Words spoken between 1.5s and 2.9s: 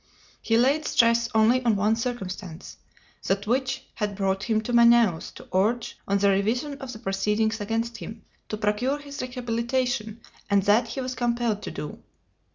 on one circumstance